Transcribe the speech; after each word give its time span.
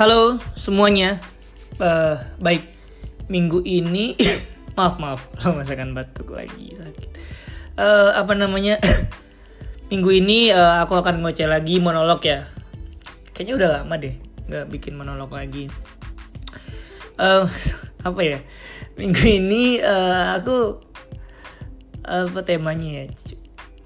Halo 0.00 0.40
semuanya, 0.56 1.20
uh, 1.76 2.16
baik 2.40 2.72
minggu 3.28 3.60
ini 3.68 4.16
maaf 4.80 4.96
maaf 4.96 5.28
kalau 5.36 5.60
masakan 5.60 5.92
batuk 5.92 6.32
lagi 6.32 6.72
sakit. 6.72 7.10
Uh, 7.76 8.08
apa 8.16 8.32
namanya 8.32 8.80
minggu 9.92 10.24
ini 10.24 10.56
uh, 10.56 10.80
aku 10.80 10.96
akan 10.96 11.20
ngoceh 11.20 11.44
lagi 11.44 11.84
monolog 11.84 12.24
ya. 12.24 12.48
Kayaknya 13.36 13.54
udah 13.60 13.68
lama 13.76 13.94
deh 14.00 14.16
nggak 14.48 14.72
bikin 14.72 14.96
monolog 14.96 15.28
lagi. 15.36 15.68
Uh, 17.20 17.44
apa 18.08 18.20
ya 18.24 18.40
minggu 18.96 19.20
ini 19.20 19.84
uh, 19.84 20.40
aku 20.40 20.80
apa 22.08 22.40
temanya 22.40 23.04
ya? 23.04 23.06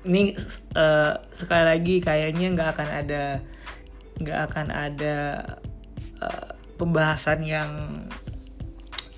Ini 0.07 0.39
uh, 0.79 1.27
sekali 1.35 1.65
lagi 1.67 1.99
kayaknya 1.99 2.55
nggak 2.55 2.71
akan 2.71 2.89
ada 3.03 3.43
nggak 4.23 4.39
akan 4.47 4.67
ada 4.71 5.17
uh, 6.25 6.57
pembahasan 6.81 7.45
yang 7.45 7.71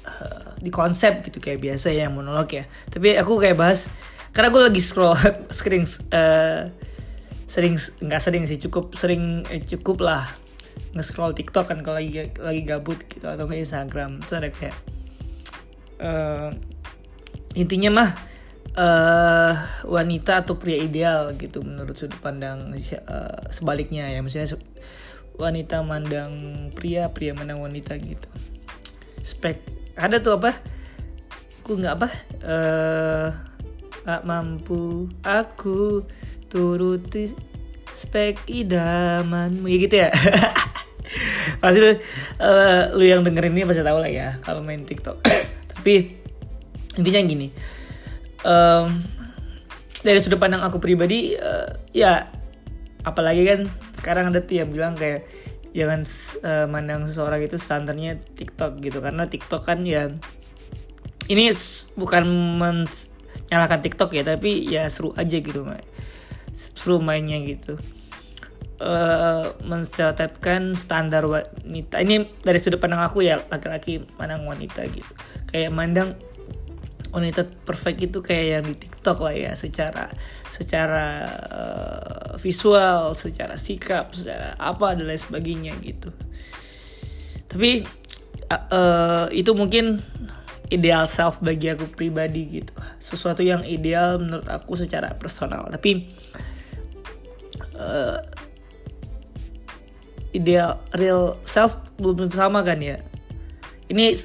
uh, 0.05 0.51
di 0.59 0.71
konsep 0.75 1.23
gitu 1.23 1.39
kayak 1.39 1.63
biasa 1.63 1.95
ya 1.95 2.11
monolog 2.11 2.51
ya. 2.51 2.65
Tapi 2.91 3.15
aku 3.15 3.39
kayak 3.39 3.57
bahas 3.57 3.87
karena 4.35 4.53
aku 4.53 4.61
lagi 4.61 4.83
scroll 4.83 5.17
sering 5.55 5.87
uh, 6.13 6.69
sering 7.47 7.79
nggak 7.79 8.21
sering 8.21 8.45
sih 8.51 8.59
cukup 8.59 8.93
sering 8.99 9.47
eh, 9.49 9.63
cukup 9.63 10.03
lah 10.03 10.27
nge-scroll 10.93 11.37
TikTok 11.37 11.73
kan 11.73 11.79
kalau 11.81 12.01
lagi 12.01 12.33
lagi 12.37 12.63
gabut 12.65 13.01
gitu 13.09 13.29
atau 13.29 13.49
kayak 13.49 13.65
Instagram. 13.65 14.21
Ada 14.25 14.49
kayak 14.53 14.77
uh, 16.01 16.51
intinya 17.57 17.91
mah 17.93 18.11
uh, 18.77 19.53
wanita 19.89 20.45
atau 20.45 20.57
pria 20.61 20.81
ideal 20.81 21.33
gitu 21.37 21.65
menurut 21.65 21.97
sudut 21.97 22.21
pandang 22.21 22.73
uh, 22.73 23.41
sebaliknya 23.53 24.09
ya. 24.09 24.21
Maksudnya 24.25 24.57
wanita 25.37 25.85
mandang 25.85 26.69
pria 26.73 27.13
pria 27.13 27.37
mandang 27.37 27.61
wanita 27.61 27.97
gitu. 28.01 28.29
Spek. 29.21 29.61
Ada 29.97 30.21
tuh 30.21 30.41
apa? 30.41 30.57
Aku 31.65 31.77
nggak 31.77 31.95
apa? 31.97 32.09
Uh, 32.45 33.29
gak 34.07 34.23
mampu 34.23 35.11
aku 35.27 36.07
turuti 36.47 37.33
spek 37.93 38.39
idamanmu. 38.49 39.67
Ya 39.67 39.77
gitu 39.81 39.97
ya. 40.07 40.11
Pasti 41.63 41.79
tuh 41.81 41.97
uh, 42.43 42.93
lu 42.95 43.05
yang 43.07 43.23
dengerin 43.25 43.55
ini 43.55 43.65
pasti 43.65 43.81
tahu 43.81 44.03
lah 44.03 44.11
ya 44.11 44.37
kalau 44.45 44.61
main 44.61 44.85
TikTok. 44.85 45.23
Tapi 45.73 45.95
intinya 46.99 47.21
gini. 47.25 47.49
Um, 48.47 49.01
dari 50.07 50.23
sudut 50.23 50.39
pandang 50.39 50.63
aku 50.63 50.79
pribadi 50.79 51.35
uh, 51.35 51.75
ya 51.91 52.31
apalagi 53.03 53.43
kan 53.43 53.61
sekarang 54.07 54.31
ada 54.31 54.39
tuh 54.39 54.63
yang 54.63 54.71
bilang 54.71 54.95
kayak 54.95 55.27
jangan 55.75 56.07
uh, 56.47 56.71
mandang 56.71 57.03
seseorang 57.11 57.43
itu 57.43 57.59
standarnya 57.59 58.23
TikTok 58.39 58.79
gitu. 58.79 59.03
Karena 59.03 59.27
TikTok 59.27 59.67
kan 59.67 59.83
ya 59.83 60.07
ini 61.27 61.51
bukan 61.99 62.23
menyalahkan 62.63 63.83
TikTok 63.83 64.15
ya 64.15 64.23
tapi 64.23 64.63
ya 64.63 64.87
seru 64.87 65.11
aja 65.19 65.43
gitu 65.43 65.67
seru 66.55 67.03
mainnya 67.03 67.43
gitu. 67.43 67.75
Uh, 68.79 69.59
menstereotipkan 69.67 70.79
standar 70.79 71.27
wanita. 71.27 71.99
Ini 71.99 72.31
dari 72.47 72.63
sudut 72.63 72.79
pandang 72.79 73.03
aku 73.03 73.27
ya 73.27 73.43
laki-laki 73.51 74.07
mandang 74.23 74.47
wanita 74.47 74.87
gitu. 74.87 75.13
Kayak 75.51 75.75
mandang 75.75 76.15
wanita 77.15 77.47
perfect 77.65 77.99
itu 78.03 78.19
kayak 78.23 78.47
yang 78.47 78.65
di 78.67 78.77
TikTok 78.77 79.19
lah 79.23 79.35
ya 79.35 79.53
secara 79.55 80.11
secara 80.51 81.27
uh, 81.51 82.33
visual, 82.39 83.15
secara 83.15 83.55
sikap, 83.59 84.15
secara 84.15 84.55
apa 84.57 84.95
dan 84.97 85.11
lain 85.11 85.21
sebagainya 85.21 85.73
gitu. 85.83 86.11
Tapi 87.47 87.87
uh, 88.51 88.65
uh, 88.73 89.27
itu 89.31 89.53
mungkin 89.55 90.03
ideal 90.71 91.07
self 91.07 91.39
bagi 91.43 91.71
aku 91.71 91.87
pribadi 91.91 92.63
gitu. 92.63 92.75
Sesuatu 92.99 93.43
yang 93.43 93.63
ideal 93.63 94.19
menurut 94.19 94.47
aku 94.51 94.75
secara 94.75 95.15
personal. 95.15 95.71
Tapi 95.71 96.11
uh, 97.79 98.19
ideal 100.35 100.83
real 100.93 101.39
self 101.47 101.81
belum 101.97 102.27
tentu 102.27 102.37
sama 102.37 102.61
kan 102.67 102.83
ya. 102.83 102.99
Ini 103.87 104.19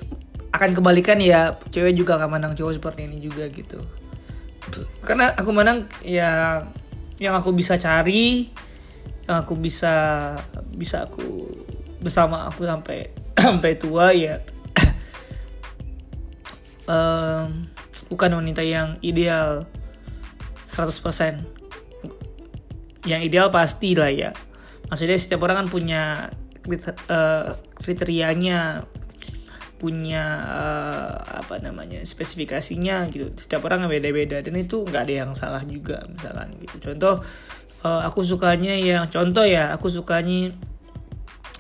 akan 0.52 0.76
kebalikan 0.76 1.18
ya 1.24 1.56
cewek 1.72 1.96
juga 1.96 2.20
akan 2.20 2.38
menang 2.40 2.54
cowok 2.56 2.76
seperti 2.76 3.08
ini 3.08 3.24
juga 3.24 3.48
gitu. 3.48 3.80
Karena 5.04 5.32
aku 5.34 5.52
menang 5.56 5.88
ya 6.04 6.62
yang 7.18 7.38
aku 7.38 7.56
bisa 7.56 7.80
cari 7.80 8.52
yang 9.30 9.38
aku 9.46 9.54
bisa 9.56 9.94
bisa 10.76 11.08
aku 11.08 11.48
bersama 12.02 12.50
aku 12.50 12.68
sampai 12.68 13.14
sampai 13.40 13.72
tua 13.80 14.12
ya. 14.12 14.40
Um, 16.92 17.72
bukan 18.12 18.44
wanita 18.44 18.60
yang 18.68 19.00
ideal 19.00 19.64
100% 20.68 21.40
yang 23.08 23.22
ideal 23.24 23.48
pasti 23.48 23.96
lah 23.96 24.12
ya. 24.12 24.36
Maksudnya 24.92 25.16
setiap 25.16 25.48
orang 25.48 25.64
kan 25.64 25.68
punya 25.72 26.04
uh, 27.08 27.56
kriterianya 27.80 28.84
punya 29.82 30.46
uh, 30.46 31.42
apa 31.42 31.58
namanya 31.58 32.06
spesifikasinya 32.06 33.10
gitu. 33.10 33.34
Setiap 33.34 33.66
orang 33.66 33.90
beda-beda 33.90 34.38
dan 34.46 34.54
itu 34.54 34.86
nggak 34.86 35.10
ada 35.10 35.14
yang 35.26 35.32
salah 35.34 35.66
juga 35.66 36.06
misalkan 36.06 36.54
gitu. 36.62 36.94
Contoh 36.94 37.26
uh, 37.82 38.02
aku 38.06 38.22
sukanya 38.22 38.78
yang 38.78 39.10
contoh 39.10 39.42
ya 39.42 39.74
aku 39.74 39.90
sukanya 39.90 40.54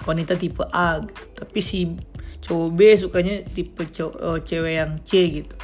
wanita 0.05 0.37
tipe 0.37 0.61
A 0.69 1.01
gitu. 1.01 1.25
tapi 1.33 1.59
si 1.65 1.97
cowok 2.45 2.69
B 2.73 2.79
sukanya 2.93 3.41
tipe 3.41 3.89
cowok, 3.89 4.15
uh, 4.21 4.39
cewek 4.45 4.73
yang 4.77 5.01
C 5.01 5.41
gitu. 5.41 5.55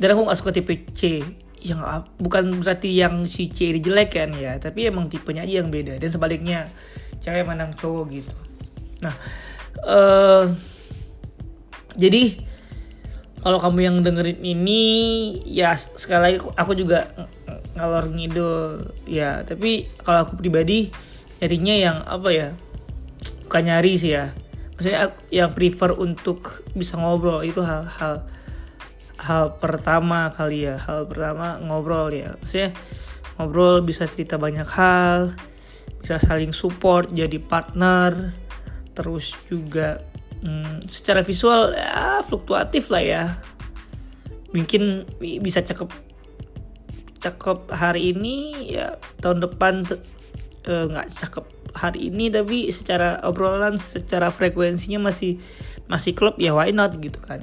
Dan 0.00 0.16
aku 0.16 0.24
nggak 0.24 0.38
suka 0.40 0.56
tipe 0.56 0.72
C 0.96 1.20
yang 1.60 1.84
bukan 2.16 2.64
berarti 2.64 2.96
yang 2.96 3.28
si 3.28 3.52
C 3.52 3.76
ini 3.76 3.82
jelek 3.82 4.14
kan 4.14 4.30
ya 4.32 4.56
tapi 4.56 4.88
emang 4.88 5.12
tipenya 5.12 5.44
aja 5.44 5.60
yang 5.60 5.68
beda. 5.68 6.00
Dan 6.00 6.08
sebaliknya 6.08 6.64
cewek 7.20 7.44
menang 7.44 7.76
cowok 7.76 8.04
gitu. 8.08 8.32
Nah 9.04 9.12
uh, 9.84 10.48
jadi 11.98 12.46
kalau 13.38 13.58
kamu 13.62 13.78
yang 13.82 13.96
dengerin 14.02 14.42
ini 14.42 14.82
ya 15.46 15.74
sekali 15.74 16.20
lagi 16.22 16.38
aku 16.54 16.72
juga 16.74 17.10
ngalor 17.74 18.10
ngidul. 18.10 18.94
Ya 19.06 19.42
tapi 19.46 19.86
kalau 20.02 20.26
aku 20.26 20.38
pribadi 20.38 20.90
nyarinya 21.42 21.74
yang 21.74 21.96
apa 22.06 22.28
ya? 22.30 22.48
Bukan 23.46 23.62
nyari 23.66 23.94
sih 23.98 24.14
ya. 24.14 24.34
Maksudnya 24.78 25.10
yang 25.34 25.50
prefer 25.54 25.90
untuk 25.98 26.62
bisa 26.74 26.94
ngobrol 26.98 27.42
itu 27.42 27.58
hal-hal 27.62 28.26
hal 29.18 29.44
pertama 29.58 30.30
kali 30.30 30.66
ya. 30.66 30.78
Hal 30.78 31.06
pertama 31.10 31.58
ngobrol 31.62 32.14
ya. 32.14 32.34
Maksudnya 32.38 32.74
ngobrol 33.38 33.82
bisa 33.86 34.06
cerita 34.06 34.38
banyak 34.38 34.66
hal 34.66 35.34
bisa 35.98 36.18
saling 36.18 36.54
support 36.54 37.10
jadi 37.10 37.42
partner 37.42 38.34
terus 38.94 39.34
juga 39.50 40.02
hmm, 40.42 40.86
secara 40.86 41.22
visual 41.22 41.74
ya 41.74 42.22
fluktuatif 42.24 42.90
lah 42.92 43.02
ya. 43.02 43.22
Mungkin 44.54 45.04
bisa 45.42 45.60
cakep 45.60 45.88
cakep 47.18 47.58
hari 47.74 48.14
ini 48.14 48.70
ya 48.70 48.94
tahun 49.18 49.42
depan 49.42 49.82
eh, 50.66 50.84
nggak 50.86 51.06
uh, 51.10 51.14
cakep 51.18 51.44
hari 51.74 52.08
ini 52.08 52.30
tapi 52.30 52.70
secara 52.70 53.20
obrolan 53.26 53.76
secara 53.76 54.30
frekuensinya 54.30 55.10
masih 55.10 55.42
masih 55.90 56.14
klub 56.14 56.38
ya 56.38 56.54
why 56.54 56.70
not 56.70 56.96
gitu 56.96 57.18
kan. 57.20 57.42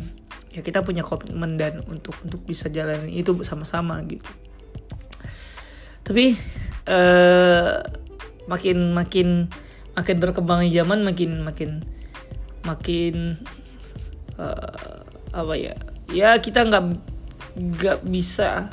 Ya 0.56 0.64
kita 0.64 0.80
punya 0.82 1.04
komitmen 1.04 1.60
dan 1.60 1.84
untuk 1.92 2.16
untuk 2.24 2.42
bisa 2.48 2.72
jalan 2.72 3.12
itu 3.12 3.36
bersama-sama 3.36 4.00
gitu. 4.08 4.26
Tapi 6.06 6.38
uh, 6.88 7.84
makin 8.48 8.94
makin 8.96 9.52
makin 9.98 10.16
berkembangnya 10.22 10.84
zaman 10.84 11.04
makin 11.04 11.44
makin 11.44 11.70
makin 12.66 13.38
uh, 14.42 15.02
apa 15.32 15.54
ya 15.56 15.76
ya 16.10 16.38
kita 16.42 16.66
nggak 16.66 16.84
nggak 17.56 18.00
bisa 18.04 18.68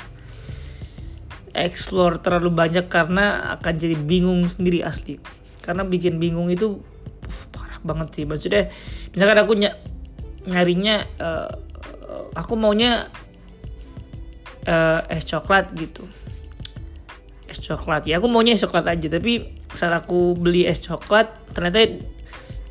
explore 1.53 2.19
terlalu 2.19 2.51
banyak 2.53 2.89
karena 2.89 3.55
akan 3.57 3.75
jadi 3.77 3.97
bingung 3.97 4.49
sendiri 4.49 4.81
asli. 4.83 5.21
Karena 5.63 5.87
bikin 5.87 6.19
bingung 6.19 6.49
itu 6.49 6.81
uh, 6.81 7.43
parah 7.55 7.79
banget 7.85 8.09
sih. 8.17 8.25
Maksudnya 8.25 8.73
misalkan 9.13 9.39
aku 9.39 9.53
ny 9.57 9.69
nyarinya 10.43 11.07
uh, 11.23 11.53
aku 12.35 12.59
maunya 12.59 13.07
uh, 14.67 15.01
es 15.13 15.23
coklat 15.29 15.71
gitu. 15.77 16.09
Es 17.47 17.61
coklat. 17.61 18.09
Ya 18.09 18.19
aku 18.19 18.27
maunya 18.27 18.57
es 18.57 18.65
coklat 18.65 18.89
aja 18.89 19.07
tapi 19.13 19.55
saat 19.71 19.93
aku 19.93 20.35
beli 20.35 20.67
es 20.67 20.81
coklat 20.81 21.31
ternyata 21.53 21.85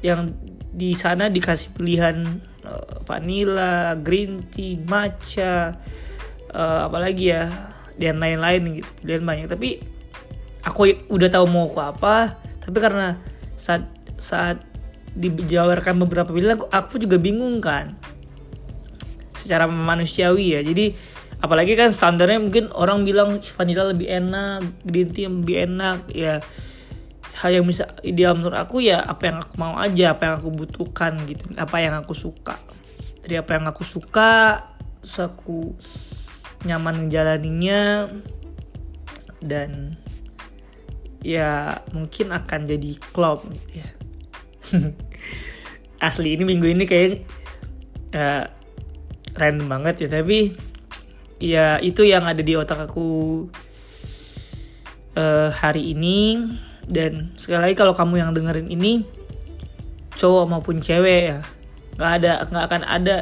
yang 0.02 0.34
di 0.72 0.96
sana 0.96 1.28
dikasih 1.28 1.76
pilihan 1.76 2.24
uh, 2.64 3.04
vanilla, 3.04 3.96
green 4.00 4.48
tea, 4.48 4.80
matcha, 4.88 5.76
uh, 6.56 6.88
apalagi 6.88 7.36
ya 7.36 7.52
dan 8.00 8.24
lain-lain 8.24 8.82
gitu 8.82 8.90
pilihan 9.04 9.24
banyak. 9.24 9.48
Tapi 9.52 9.70
aku 10.64 11.12
udah 11.12 11.30
tahu 11.30 11.46
mau 11.52 11.68
aku 11.68 11.80
apa, 11.84 12.40
tapi 12.64 12.78
karena 12.80 13.20
saat 13.60 13.86
saat 14.16 14.64
dijawarkan 15.12 16.00
beberapa 16.08 16.32
pilihan 16.32 16.56
aku, 16.56 16.68
aku 16.72 16.96
juga 16.96 17.20
bingung 17.20 17.60
kan 17.60 18.00
secara 19.36 19.66
manusiawi 19.68 20.56
ya 20.56 20.62
jadi 20.62 20.94
apalagi 21.42 21.74
kan 21.74 21.90
standarnya 21.90 22.38
mungkin 22.38 22.70
orang 22.72 23.02
bilang 23.02 23.42
vanilla 23.42 23.90
lebih 23.90 24.08
enak 24.08 24.62
green 24.86 25.10
tea 25.10 25.28
lebih 25.28 25.58
enak 25.66 26.08
ya 26.14 26.40
hal 27.32 27.52
yang 27.56 27.66
bisa 27.66 27.96
ideal 28.04 28.36
menurut 28.36 28.60
aku 28.60 28.84
ya 28.84 29.00
apa 29.02 29.32
yang 29.32 29.38
aku 29.40 29.54
mau 29.56 29.80
aja 29.80 30.14
apa 30.14 30.28
yang 30.28 30.36
aku 30.44 30.50
butuhkan 30.52 31.16
gitu 31.28 31.48
apa 31.56 31.78
yang 31.80 31.96
aku 31.96 32.12
suka. 32.12 32.60
Dari 33.22 33.38
apa 33.40 33.56
yang 33.56 33.66
aku 33.70 33.84
suka 33.86 34.66
terus 35.02 35.18
aku 35.18 35.74
nyaman 36.68 37.08
menjalaninya 37.08 38.12
dan 39.42 39.98
ya 41.26 41.82
mungkin 41.94 42.34
akan 42.34 42.60
jadi 42.70 42.92
klub 43.14 43.46
gitu 43.50 43.82
ya. 43.82 43.90
Asli 46.08 46.34
ini 46.34 46.44
minggu 46.46 46.66
ini 46.66 46.84
kayak 46.86 47.26
uh, 48.14 48.46
random 49.38 49.68
banget 49.70 50.06
ya 50.06 50.10
tapi 50.22 50.54
ya 51.42 51.66
itu 51.82 52.06
yang 52.06 52.26
ada 52.26 52.42
di 52.42 52.54
otak 52.54 52.90
aku 52.90 53.46
uh, 55.18 55.50
hari 55.50 55.94
ini 55.98 56.46
dan 56.92 57.32
sekali 57.40 57.72
lagi 57.72 57.76
kalau 57.80 57.96
kamu 57.96 58.20
yang 58.20 58.32
dengerin 58.36 58.68
ini 58.68 59.08
cowok 60.20 60.46
maupun 60.52 60.84
cewek 60.84 61.22
ya 61.32 61.40
nggak 61.96 62.12
ada 62.20 62.32
nggak 62.52 62.64
akan 62.68 62.82
ada 62.84 63.16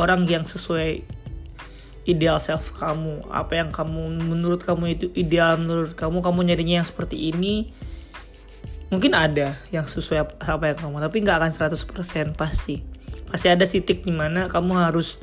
orang 0.00 0.24
yang 0.24 0.48
sesuai 0.48 1.04
ideal 2.08 2.40
self 2.42 2.74
kamu. 2.82 3.22
Apa 3.30 3.62
yang 3.62 3.70
kamu 3.70 4.26
menurut 4.26 4.64
kamu 4.64 4.98
itu 4.98 5.06
ideal 5.14 5.60
menurut 5.60 5.94
kamu 5.94 6.18
kamu 6.24 6.40
nyarinya 6.50 6.82
yang 6.82 6.88
seperti 6.88 7.30
ini 7.30 7.70
mungkin 8.92 9.16
ada 9.16 9.56
yang 9.72 9.88
sesuai 9.88 10.36
apa 10.36 10.64
yang 10.68 10.78
kamu 10.78 10.96
tapi 11.00 11.16
nggak 11.24 11.36
akan 11.40 11.52
100% 11.52 12.36
pasti. 12.36 12.82
Pasti 13.28 13.46
ada 13.48 13.64
titik 13.64 14.04
di 14.04 14.12
mana 14.12 14.48
kamu 14.48 14.72
harus 14.76 15.20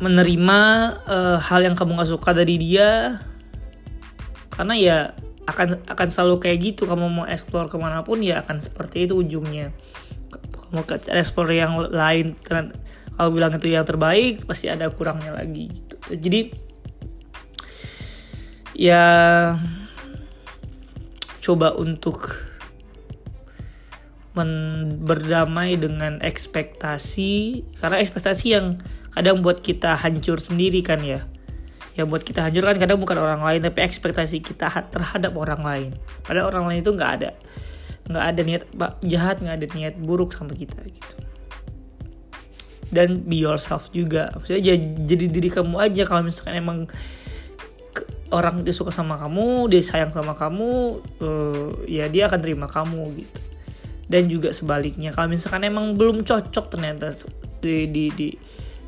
menerima 0.00 0.60
uh, 1.04 1.38
hal 1.38 1.60
yang 1.60 1.76
kamu 1.76 2.00
gak 2.00 2.08
suka 2.08 2.32
dari 2.32 2.56
dia 2.56 3.20
karena 4.60 4.76
ya 4.76 4.98
akan 5.48 5.88
akan 5.88 6.08
selalu 6.12 6.36
kayak 6.44 6.58
gitu 6.60 6.84
kamu 6.84 7.08
mau 7.08 7.24
explore 7.24 7.72
ke 7.72 7.80
mana 7.80 8.04
pun 8.04 8.20
ya 8.20 8.44
akan 8.44 8.60
seperti 8.60 9.08
itu 9.08 9.16
ujungnya. 9.16 9.72
Kamu 10.68 10.84
ke 10.84 11.00
explore 11.16 11.48
yang 11.56 11.80
lain 11.88 12.36
kalau 12.44 13.32
bilang 13.32 13.56
itu 13.56 13.72
yang 13.72 13.88
terbaik 13.88 14.44
pasti 14.44 14.68
ada 14.68 14.92
kurangnya 14.92 15.32
lagi 15.32 15.72
gitu. 15.72 15.96
Jadi 16.12 16.52
ya 18.76 19.00
coba 21.40 21.72
untuk 21.80 22.36
men 24.36 24.52
berdamai 25.00 25.80
dengan 25.80 26.20
ekspektasi 26.20 27.64
karena 27.80 27.96
ekspektasi 27.96 28.46
yang 28.52 28.76
kadang 29.08 29.40
buat 29.40 29.64
kita 29.64 29.96
hancur 29.96 30.36
sendiri 30.36 30.84
kan 30.84 31.00
ya 31.00 31.24
yang 31.98 32.06
buat 32.06 32.22
kita 32.22 32.46
hancur 32.46 32.62
kan 32.62 32.78
kadang 32.78 32.98
bukan 33.02 33.18
orang 33.18 33.42
lain 33.42 33.60
tapi 33.66 33.82
ekspektasi 33.82 34.40
kita 34.42 34.70
terhadap 34.90 35.32
orang 35.34 35.62
lain. 35.62 35.90
Padahal 36.22 36.54
orang 36.54 36.64
lain 36.70 36.80
itu 36.86 36.92
nggak 36.94 37.10
ada. 37.20 37.30
Nggak 38.06 38.24
ada 38.24 38.40
niat 38.46 38.62
jahat 39.02 39.36
nggak 39.42 39.56
ada 39.58 39.66
niat 39.74 39.94
buruk 39.98 40.30
sama 40.30 40.54
kita 40.54 40.78
gitu. 40.86 41.14
Dan 42.90 43.26
be 43.26 43.42
yourself 43.42 43.90
juga. 43.90 44.30
Maksudnya 44.34 44.74
jadi 45.06 45.24
diri 45.30 45.50
kamu 45.50 45.76
aja. 45.78 46.02
Kalau 46.06 46.22
misalkan 46.26 46.58
emang 46.58 46.78
orang 48.30 48.62
itu 48.62 48.70
suka 48.70 48.94
sama 48.94 49.18
kamu 49.18 49.66
dia 49.74 49.82
sayang 49.82 50.14
sama 50.14 50.38
kamu 50.38 51.02
uh, 51.22 51.70
ya 51.90 52.06
dia 52.06 52.30
akan 52.30 52.38
terima 52.38 52.66
kamu 52.70 53.02
gitu. 53.18 53.40
Dan 54.10 54.26
juga 54.26 54.50
sebaliknya 54.50 55.14
kalau 55.14 55.30
misalkan 55.30 55.66
emang 55.66 55.94
belum 55.94 56.26
cocok 56.26 56.66
ternyata 56.70 57.14
di 57.62 57.86
di 57.90 58.04
di 58.10 58.28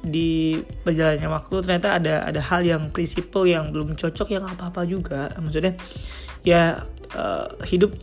di 0.03 0.59
perjalanannya 0.83 1.31
waktu 1.31 1.55
ternyata 1.63 1.89
ada 2.03 2.27
ada 2.27 2.41
hal 2.43 2.67
yang 2.67 2.91
prinsipal 2.91 3.47
yang 3.47 3.71
belum 3.71 3.95
cocok 3.95 4.29
yang 4.35 4.45
apa 4.45 4.75
apa 4.75 4.83
juga. 4.83 5.31
Maksudnya 5.39 5.79
ya 6.43 6.83
uh, 7.15 7.47
hidup 7.63 7.95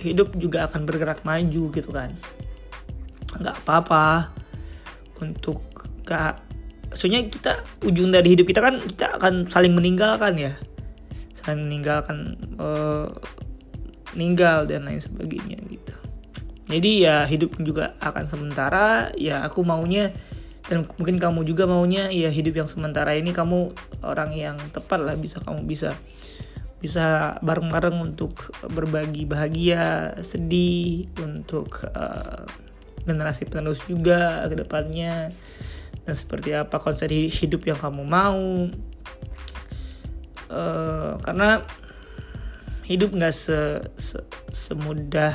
hidup 0.00 0.32
juga 0.40 0.64
akan 0.66 0.88
bergerak 0.88 1.20
maju 1.22 1.62
gitu 1.70 1.90
kan. 1.92 2.16
Nggak 3.36 3.56
apa-apa 3.64 4.32
untuk 5.20 5.60
gak 6.08 6.40
maksudnya 6.88 7.22
kita 7.28 7.62
ujung 7.86 8.10
dari 8.10 8.34
hidup 8.34 8.48
kita 8.48 8.64
kan 8.64 8.80
kita 8.80 9.06
akan 9.20 9.46
saling 9.52 9.76
meninggalkan 9.76 10.34
ya. 10.40 10.52
Saling 11.36 11.68
meninggalkan 11.68 12.40
uh, 12.56 13.12
dan 14.66 14.82
lain 14.88 14.98
sebagainya 14.98 15.60
gitu. 15.68 15.94
Jadi 16.70 17.02
ya 17.02 17.26
hidup 17.26 17.58
juga 17.62 17.94
akan 18.00 18.24
sementara. 18.26 19.10
Ya 19.18 19.44
aku 19.44 19.62
maunya 19.62 20.10
dan 20.70 20.86
mungkin 20.86 21.18
kamu 21.18 21.42
juga 21.42 21.66
maunya 21.66 22.14
ya 22.14 22.30
hidup 22.30 22.62
yang 22.62 22.70
sementara 22.70 23.18
ini 23.18 23.34
kamu 23.34 23.74
orang 24.06 24.30
yang 24.30 24.54
tepat 24.70 25.02
lah. 25.02 25.18
Bisa 25.18 25.42
kamu 25.42 25.66
bisa 25.66 25.98
bisa 26.78 27.36
bareng-bareng 27.42 27.98
untuk 27.98 28.54
berbagi 28.70 29.26
bahagia 29.26 30.14
sedih 30.22 31.10
untuk 31.18 31.90
uh, 31.90 32.46
generasi 33.02 33.50
penerus 33.50 33.82
juga 33.90 34.46
ke 34.46 34.54
depannya. 34.62 35.34
Dan 36.06 36.14
seperti 36.14 36.54
apa 36.54 36.78
konsep 36.78 37.10
hidup 37.10 37.66
yang 37.66 37.76
kamu 37.82 38.06
mau. 38.06 38.70
Uh, 40.46 41.18
karena 41.26 41.66
hidup 42.86 43.10
nggak 43.10 43.34
se, 43.34 43.90
se, 43.98 44.18
semudah 44.54 45.34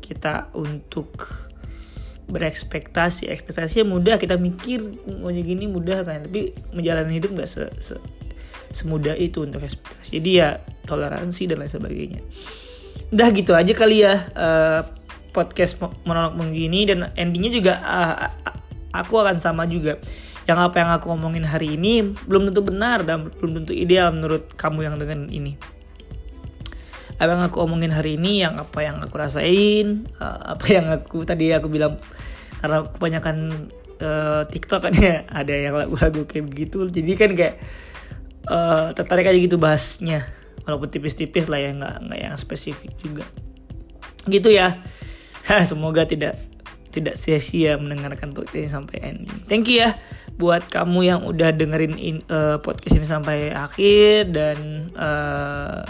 kita 0.00 0.48
untuk 0.56 1.48
berekspektasi. 2.30 3.28
Ekspektasinya 3.28 3.90
mudah 3.90 4.16
kita 4.16 4.38
mikir 4.38 4.80
mau 5.20 5.28
gini 5.28 5.66
mudah 5.66 6.06
kan. 6.06 6.24
Tapi 6.24 6.54
menjalani 6.72 7.18
hidup 7.18 7.34
nggak 7.34 7.50
se, 7.50 7.66
se, 7.82 7.94
semudah 8.72 9.18
itu 9.18 9.42
untuk 9.42 9.60
ekspektasi. 9.66 10.22
Jadi 10.22 10.30
ya 10.38 10.62
toleransi 10.86 11.42
dan 11.50 11.56
lain 11.60 11.72
sebagainya. 11.72 12.20
Udah 13.10 13.28
gitu 13.34 13.52
aja 13.58 13.72
kali 13.74 14.06
ya 14.06 14.30
uh, 14.38 14.80
podcast 15.34 15.78
monolog 16.06 16.38
begini 16.38 16.86
dan 16.86 17.10
endingnya 17.18 17.50
juga 17.50 17.72
uh, 17.82 18.30
aku 18.94 19.18
akan 19.18 19.42
sama 19.42 19.66
juga. 19.66 19.98
Yang 20.46 20.58
apa 20.72 20.76
yang 20.82 20.90
aku 20.96 21.06
ngomongin 21.14 21.46
hari 21.46 21.78
ini 21.78 22.14
belum 22.26 22.50
tentu 22.50 22.62
benar 22.64 23.06
dan 23.06 23.30
belum 23.30 23.62
tentu 23.62 23.74
ideal 23.76 24.10
menurut 24.10 24.50
kamu 24.58 24.88
yang 24.88 24.96
dengan 24.98 25.30
ini 25.30 25.79
apa 27.20 27.36
yang 27.36 27.44
aku 27.44 27.58
omongin 27.60 27.92
hari 27.92 28.16
ini 28.16 28.40
yang 28.40 28.56
apa 28.56 28.80
yang 28.80 28.96
aku 29.04 29.12
rasain 29.20 30.08
uh, 30.16 30.56
apa 30.56 30.64
yang 30.72 30.88
aku 30.88 31.28
tadi 31.28 31.52
aku 31.52 31.68
bilang 31.68 32.00
karena 32.64 32.88
kebanyakan 32.88 33.68
uh, 34.00 34.42
TikTok 34.48 34.80
kan 34.88 34.94
ya 34.96 35.24
ada 35.40 35.52
yang 35.52 35.76
lagu-lagu 35.76 36.24
kayak 36.24 36.44
begitu. 36.48 36.84
Jadi 36.88 37.12
kan 37.16 37.30
kayak 37.36 37.56
uh, 38.48 38.92
tertarik 38.96 39.28
aja 39.28 39.38
gitu 39.38 39.60
bahasnya. 39.60 40.24
Walaupun 40.68 40.92
tipis-tipis 40.92 41.48
lah 41.48 41.60
ya 41.60 41.72
nggak 41.72 41.94
nggak 42.08 42.20
yang 42.20 42.34
spesifik 42.36 42.92
juga. 43.00 43.24
Gitu 44.28 44.52
ya. 44.52 44.80
Semoga 45.70 46.04
tidak 46.04 46.36
tidak 46.90 47.14
sia-sia 47.14 47.78
mendengarkan 47.78 48.34
podcast 48.34 48.58
ini 48.58 48.68
sampai 48.68 48.96
ending. 49.00 49.40
Thank 49.46 49.70
you 49.70 49.86
ya 49.86 49.96
buat 50.40 50.72
kamu 50.72 51.00
yang 51.04 51.20
udah 51.28 51.52
dengerin 51.52 52.00
in, 52.00 52.24
uh, 52.32 52.56
podcast 52.64 52.96
ini 52.96 53.04
sampai 53.04 53.52
akhir 53.52 54.32
dan 54.32 54.88
uh, 54.96 55.84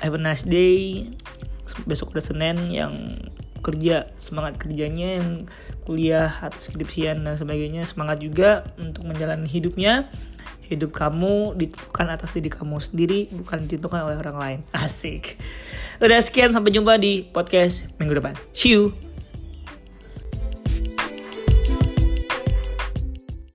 have 0.00 0.14
a 0.16 0.20
nice 0.20 0.44
day. 0.44 1.08
Besok 1.84 2.14
ada 2.14 2.22
Senin 2.22 2.70
yang 2.70 2.94
kerja 3.60 4.06
semangat 4.14 4.62
kerjanya 4.62 5.18
yang 5.18 5.50
kuliah 5.82 6.30
atau 6.38 6.58
skripsian 6.58 7.22
dan 7.26 7.34
sebagainya. 7.34 7.82
Semangat 7.82 8.22
juga 8.22 8.66
untuk 8.78 9.06
menjalani 9.06 9.46
hidupnya. 9.46 10.06
Hidup 10.66 10.90
kamu 10.90 11.54
ditentukan 11.54 12.06
atas 12.10 12.34
diri 12.34 12.50
kamu 12.50 12.82
sendiri 12.82 13.30
bukan 13.30 13.70
ditentukan 13.70 14.02
oleh 14.02 14.18
orang 14.18 14.38
lain. 14.38 14.58
Asik. 14.86 15.38
Udah 16.02 16.18
sekian 16.18 16.50
sampai 16.50 16.74
jumpa 16.74 16.98
di 16.98 17.22
podcast 17.26 17.90
minggu 18.02 18.18
depan. 18.18 18.34
See 18.50 18.74
you 18.74 19.05